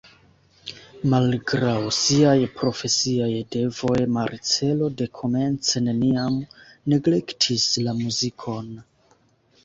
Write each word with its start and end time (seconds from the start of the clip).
Malgraŭ 1.13 1.73
siaj 1.97 2.37
profesiaj 2.61 3.27
devoj 3.55 3.97
Marcello 4.15 4.87
dekomence 5.01 5.83
neniam 5.89 6.39
neglektis 6.95 7.67
la 7.89 7.95
muzikon. 7.99 8.73